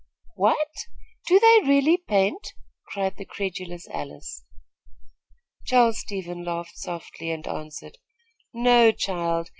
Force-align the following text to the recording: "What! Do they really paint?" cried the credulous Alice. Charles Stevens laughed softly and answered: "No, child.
"What! 0.33 0.73
Do 1.27 1.39
they 1.39 1.59
really 1.69 1.95
paint?" 1.97 2.53
cried 2.87 3.17
the 3.17 3.25
credulous 3.25 3.87
Alice. 3.89 4.43
Charles 5.65 5.99
Stevens 5.99 6.47
laughed 6.47 6.75
softly 6.79 7.29
and 7.29 7.47
answered: 7.47 7.99
"No, 8.51 8.91
child. 8.91 9.49